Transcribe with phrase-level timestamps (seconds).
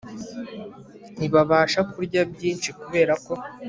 [1.17, 3.33] ntibabasha kurya byinshi kubera ko